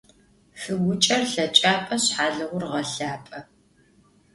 [0.59, 3.39] Fıguç'er lheç'ap'eşs, halığur ğelhap'e.